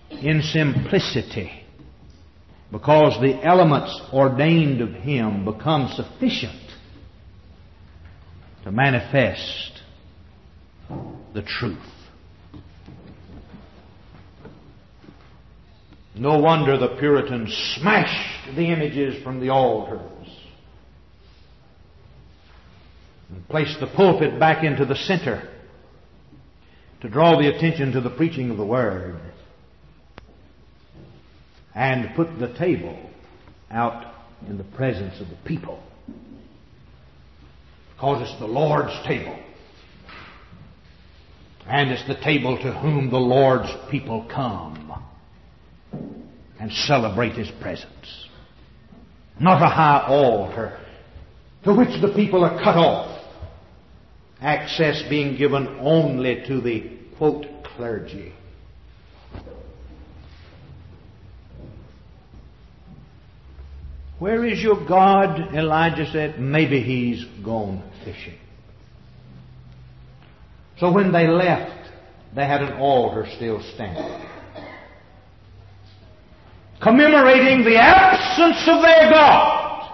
[0.09, 1.63] in simplicity
[2.71, 6.61] because the elements ordained of Him become sufficient
[8.63, 9.81] to manifest
[11.33, 11.77] the truth.
[16.17, 20.29] No wonder the Puritans smashed the images from the altars
[23.29, 25.49] and placed the pulpit back into the center
[27.01, 29.19] to draw the attention to the preaching of the Word
[31.73, 32.97] and put the table
[33.69, 34.13] out
[34.47, 35.83] in the presence of the people.
[37.93, 39.37] Because it's the Lord's table.
[41.67, 44.84] And it's the table to whom the Lord's people come
[46.59, 48.27] and celebrate His presence.
[49.39, 50.79] Not a high altar
[51.65, 53.11] to which the people are cut off.
[54.39, 58.33] Access being given only to the, quote, clergy.
[64.19, 65.53] Where is your God?
[65.53, 68.37] Elijah said, Maybe he's gone fishing.
[70.79, 71.89] So when they left,
[72.35, 74.29] they had an altar still standing.
[76.85, 79.89] Commemorating the absence of their God.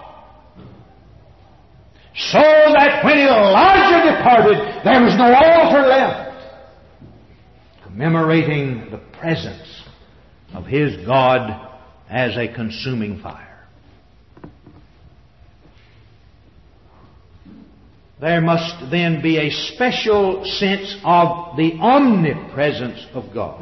[2.14, 6.60] So that when Elijah departed, there was no altar left.
[7.84, 9.82] Commemorating the presence
[10.52, 11.70] of his God
[12.10, 13.52] as a consuming fire.
[18.22, 23.60] there must then be a special sense of the omnipresence of God.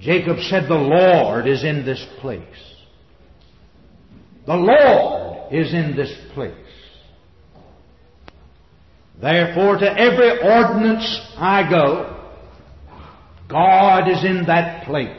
[0.00, 2.42] Jacob said, The Lord is in this place.
[4.46, 6.54] The Lord is in this place.
[9.20, 12.16] Therefore, to every ordinance I go,
[13.48, 15.16] God is in that place.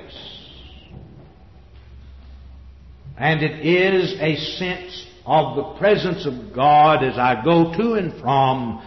[3.17, 8.19] And it is a sense of the presence of God as I go to and
[8.19, 8.83] from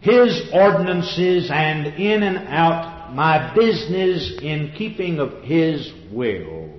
[0.00, 6.70] His ordinances and in and out my business in keeping of His will.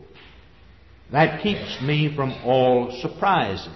[1.12, 3.70] That keeps me from all surprises.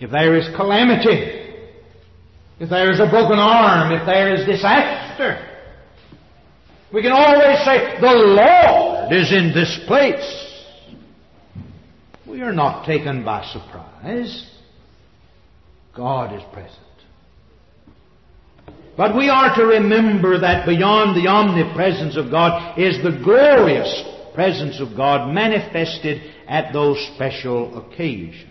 [0.00, 1.48] If there is calamity,
[2.60, 5.44] if there is a broken arm, if there is disaster,
[6.92, 10.44] we can always say, the Lord is in this place.
[12.26, 14.50] We are not taken by surprise.
[15.94, 16.87] God is present.
[18.98, 24.02] But we are to remember that beyond the omnipresence of God is the glorious
[24.34, 28.50] presence of God manifested at those special occasions.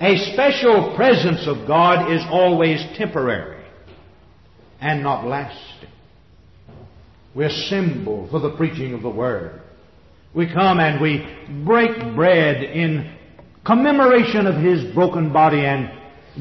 [0.00, 3.62] A special presence of God is always temporary
[4.80, 5.90] and not lasting.
[7.34, 9.60] We assemble for the preaching of the Word.
[10.34, 11.22] We come and we
[11.66, 13.14] break bread in
[13.66, 15.90] commemoration of His broken body and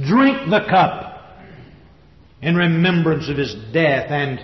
[0.08, 1.15] drink the cup
[2.46, 4.40] in remembrance of His death and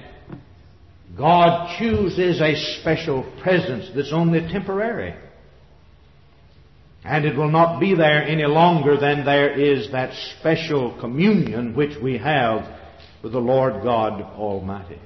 [1.16, 5.14] God chooses a special presence that's only temporary.
[7.04, 11.95] And it will not be there any longer than there is that special communion which
[12.02, 12.68] we have
[13.22, 14.99] with the Lord God Almighty.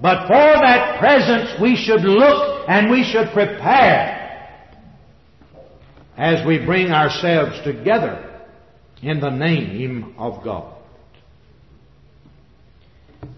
[0.00, 4.16] But for that presence we should look and we should prepare
[6.18, 8.42] as we bring ourselves together
[9.02, 10.77] in the name of God.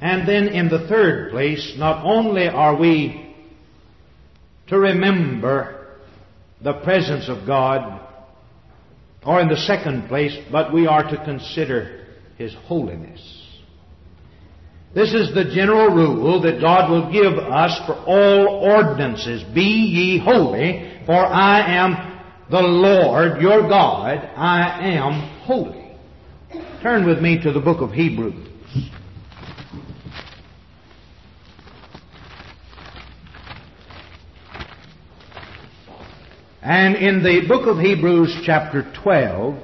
[0.01, 3.35] And then in the third place, not only are we
[4.69, 5.97] to remember
[6.63, 8.01] the presence of God,
[9.25, 12.07] or in the second place, but we are to consider
[12.39, 13.21] His holiness.
[14.95, 19.43] This is the general rule that God will give us for all ordinances.
[19.55, 22.21] Be ye holy, for I am
[22.51, 24.19] the Lord your God.
[24.37, 25.13] I am
[25.45, 25.97] holy.
[26.83, 28.49] Turn with me to the book of Hebrews.
[36.63, 39.59] And in the book of Hebrews, chapter 12,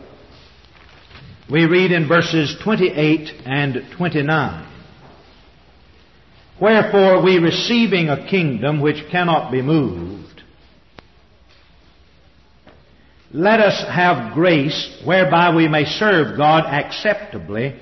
[1.51, 4.72] we read in verses 28 and 29.
[6.59, 10.42] Wherefore we receiving a kingdom which cannot be moved,
[13.30, 17.78] let us have grace whereby we may serve God acceptably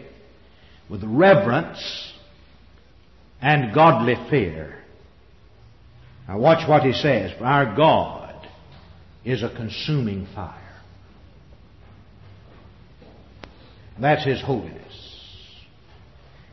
[0.90, 2.12] with reverence
[3.40, 4.76] and godly fear.
[6.26, 7.30] Now watch what he says.
[7.38, 8.23] For our God
[9.24, 10.60] is a consuming fire.
[14.00, 14.80] That's His holiness.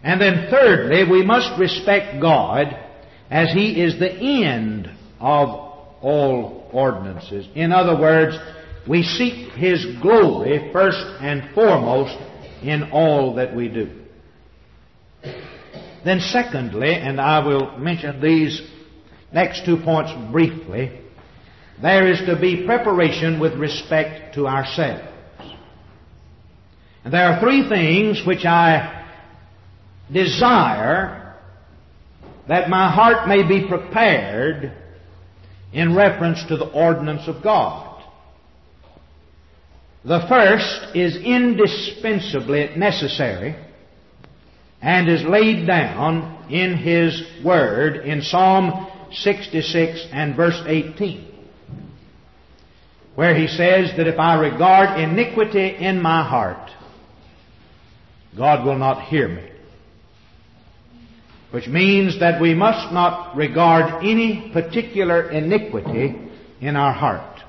[0.04, 2.68] And then thirdly, we must respect God
[3.30, 5.50] as He is the end of
[6.02, 7.48] all ordinances.
[7.56, 8.38] In other words,
[8.88, 12.18] we seek His glory first and foremost
[12.64, 13.90] in all that we do.
[16.04, 18.62] Then secondly, and I will mention these
[19.32, 21.00] next two points briefly,
[21.82, 25.08] there is to be preparation with respect to ourselves.
[27.04, 29.08] And there are three things which I
[30.14, 31.36] desire
[32.48, 34.74] that my heart may be prepared
[35.74, 38.04] in reference to the ordinance of God.
[40.04, 43.56] The first is indispensably necessary
[44.82, 51.31] and is laid down in His Word in Psalm 66 and verse 18
[53.22, 56.72] where he says that if I regard iniquity in my heart,
[58.36, 59.48] God will not hear me.
[61.52, 66.16] Which means that we must not regard any particular iniquity
[66.62, 67.44] in our heart.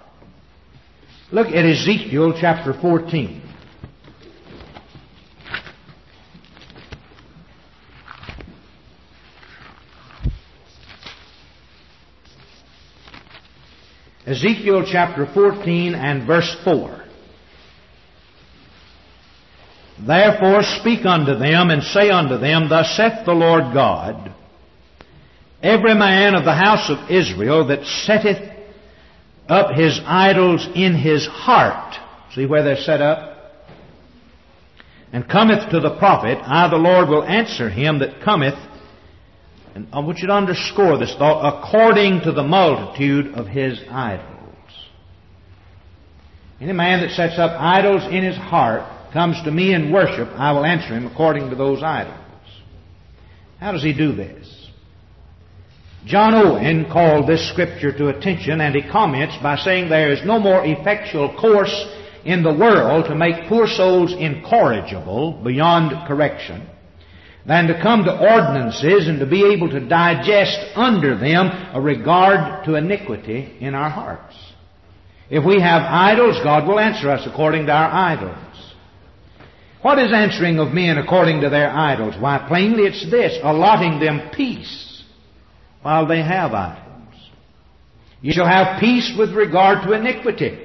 [1.30, 3.41] Look at Ezekiel chapter 14.
[14.26, 17.02] Ezekiel chapter 14 and verse 4.
[20.06, 24.32] Therefore speak unto them and say unto them, Thus saith the Lord God,
[25.62, 28.50] Every man of the house of Israel that setteth
[29.48, 31.94] up his idols in his heart.
[32.34, 33.30] See where they're set up?
[35.12, 38.54] And cometh to the prophet, I the Lord will answer him that cometh,
[39.74, 44.28] and I want you to underscore this thought, according to the multitude of his idols.
[46.60, 50.52] Any man that sets up idols in his heart comes to me in worship, I
[50.52, 52.18] will answer him according to those idols.
[53.58, 54.48] How does he do this?
[56.04, 60.38] John Owen called this scripture to attention and he comments by saying there is no
[60.38, 61.86] more effectual course
[62.24, 66.68] in the world to make poor souls incorrigible beyond correction
[67.46, 72.64] than to come to ordinances and to be able to digest under them a regard
[72.64, 74.34] to iniquity in our hearts.
[75.28, 78.74] If we have idols, God will answer us according to our idols.
[79.80, 82.14] What is answering of men according to their idols?
[82.18, 85.02] Why, plainly it's this, allotting them peace
[85.82, 86.82] while they have idols.
[88.20, 90.60] You shall have peace with regard to iniquity.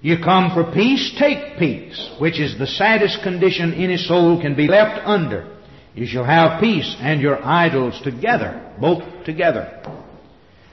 [0.00, 4.68] You come for peace, take peace, which is the saddest condition any soul can be
[4.68, 5.57] left under.
[5.98, 9.82] You shall have peace and your idols together, both together.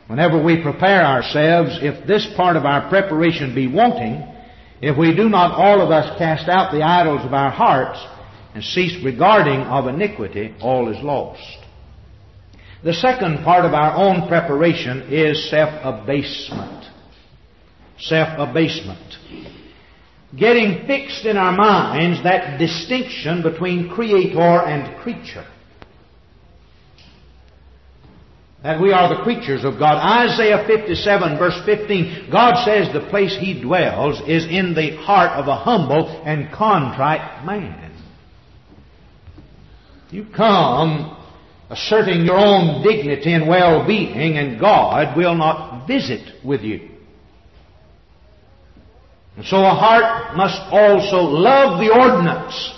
[0.06, 4.24] Whenever we prepare ourselves, if this part of our preparation be wanting,
[4.84, 8.00] if we do not all of us cast out the idols of our hearts
[8.54, 11.58] and cease regarding of iniquity, all is lost.
[12.84, 16.86] The second part of our own preparation is self-abasement.
[17.98, 19.18] Self-abasement.
[20.38, 25.46] Getting fixed in our minds that distinction between creator and creature.
[28.64, 29.98] That we are the creatures of God.
[29.98, 35.48] Isaiah 57 verse 15, God says the place He dwells is in the heart of
[35.48, 37.96] a humble and contrite man.
[40.10, 41.16] You come
[41.70, 46.95] asserting your own dignity and well-being and God will not visit with you.
[49.38, 52.74] And so a heart must also love the ordinance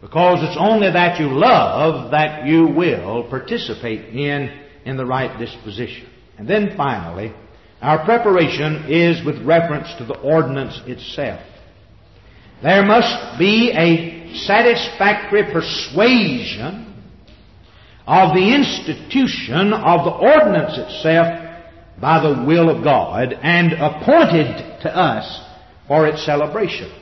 [0.00, 6.08] because it's only that you love that you will participate in, in the right disposition.
[6.36, 7.34] And then finally,
[7.80, 11.40] our preparation is with reference to the ordinance itself.
[12.62, 16.84] There must be a satisfactory persuasion
[18.06, 21.60] of the institution of the ordinance itself
[22.00, 25.40] by the will of God and appointed to us
[25.86, 26.92] for its celebration.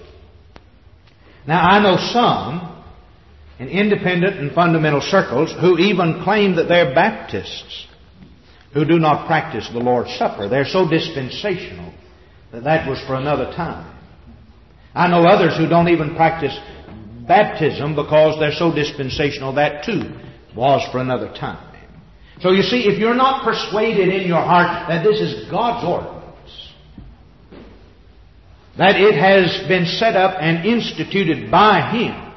[1.47, 2.85] Now I know some
[3.59, 7.87] in independent and fundamental circles who even claim that they're Baptists
[8.75, 10.49] who do not practice the Lord's Supper.
[10.49, 11.95] They're so dispensational
[12.53, 13.93] that that was for another time.
[14.95, 16.59] I know others who don't even practice
[17.27, 20.03] baptism because they're so dispensational that too
[20.55, 21.63] was for another time.
[22.41, 26.16] So you see, if you're not persuaded in your heart that this is God's ordinance,
[28.79, 32.33] that it has been set up and instituted by Him,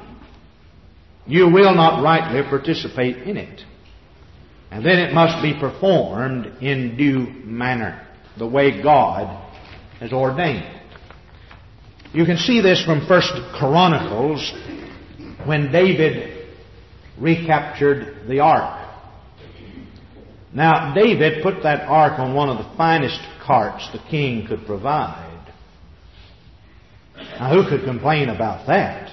[1.26, 3.62] you will not rightly participate in it.
[4.70, 8.06] And then it must be performed in due manner,
[8.38, 9.52] the way God
[9.98, 10.80] has ordained.
[12.12, 14.52] You can see this from First Chronicles
[15.44, 16.48] when David
[17.18, 18.88] recaptured the ark.
[20.52, 25.29] Now, David put that ark on one of the finest carts the king could provide.
[27.38, 29.10] Now, who could complain about that?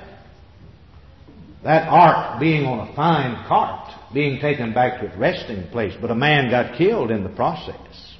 [1.68, 6.10] that ark being on a fine cart, being taken back to its resting place, but
[6.10, 8.16] a man got killed in the process.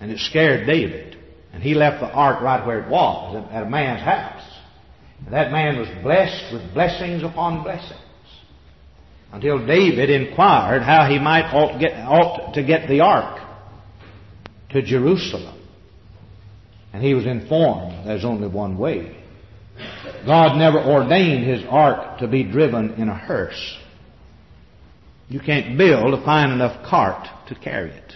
[0.00, 1.16] And it scared David.
[1.52, 4.42] And he left the ark right where it was, at a man's house.
[5.24, 8.00] And that man was blessed with blessings upon blessings.
[9.32, 13.40] Until David inquired how he might ought, get, ought to get the ark
[14.70, 15.54] to Jerusalem.
[16.96, 19.22] And he was informed there's only one way.
[20.24, 23.76] God never ordained His ark to be driven in a hearse.
[25.28, 28.14] You can't build a fine enough cart to carry it.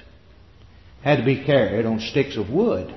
[1.02, 2.94] Had to be carried on sticks of wood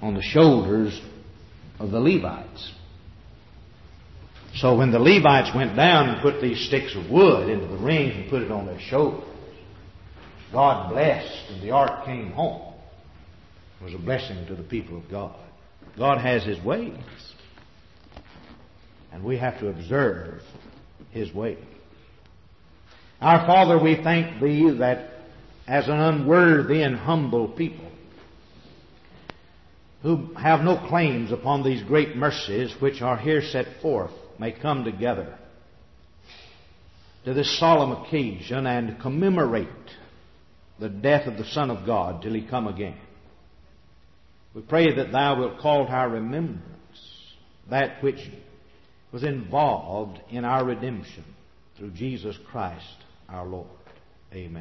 [0.00, 1.00] on the shoulders
[1.80, 2.72] of the Levites.
[4.54, 8.14] So when the Levites went down and put these sticks of wood into the rings
[8.14, 9.24] and put it on their shoulders,
[10.52, 12.69] God blessed and the ark came home.
[13.82, 15.36] Was a blessing to the people of God.
[15.96, 16.98] God has His ways.
[19.12, 20.42] And we have to observe
[21.10, 21.64] His ways.
[23.20, 25.10] Our Father, we thank Thee that
[25.66, 27.90] as an unworthy and humble people,
[30.02, 34.84] who have no claims upon these great mercies which are here set forth, may come
[34.84, 35.36] together
[37.24, 39.68] to this solemn occasion and commemorate
[40.78, 42.96] the death of the Son of God till he come again.
[44.54, 46.64] We pray that thou wilt call to our remembrance
[47.70, 48.18] that which
[49.12, 51.24] was involved in our redemption
[51.76, 52.96] through Jesus Christ
[53.28, 53.68] our Lord.
[54.32, 54.56] Amen.